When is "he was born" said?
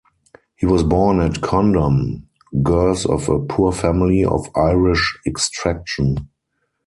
0.55-1.21